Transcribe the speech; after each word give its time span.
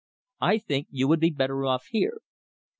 "I 0.41 0.57
think 0.57 0.87
you 0.89 1.07
would 1.09 1.19
be 1.19 1.29
better 1.29 1.63
off 1.63 1.85
here." 1.91 2.21